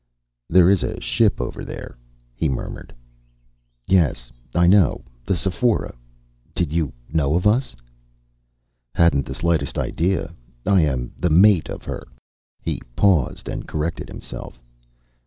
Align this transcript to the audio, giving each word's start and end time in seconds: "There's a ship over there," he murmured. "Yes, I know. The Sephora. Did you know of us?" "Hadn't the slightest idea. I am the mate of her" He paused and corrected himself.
"There's 0.49 0.81
a 0.81 0.99
ship 0.99 1.39
over 1.39 1.63
there," 1.63 1.95
he 2.33 2.49
murmured. 2.49 2.91
"Yes, 3.85 4.31
I 4.55 4.65
know. 4.65 5.03
The 5.27 5.37
Sephora. 5.37 5.93
Did 6.55 6.73
you 6.73 6.91
know 7.13 7.35
of 7.35 7.45
us?" 7.45 7.75
"Hadn't 8.95 9.27
the 9.27 9.35
slightest 9.35 9.77
idea. 9.77 10.33
I 10.65 10.81
am 10.81 11.11
the 11.19 11.29
mate 11.29 11.69
of 11.69 11.83
her" 11.83 12.07
He 12.65 12.81
paused 12.95 13.47
and 13.47 13.67
corrected 13.67 14.07
himself. 14.09 14.59